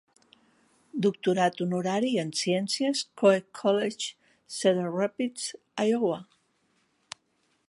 Doctorat 1.05 1.61
honorari 1.65 2.09
en 2.23 2.33
Ciències, 2.41 3.05
Coe 3.23 3.37
College, 3.61 4.11
Cedar 4.57 4.91
Rapids, 4.97 5.49
Iowa. 5.95 6.23